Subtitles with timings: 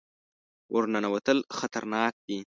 [0.73, 2.39] ور ننوتل خطرناک دي.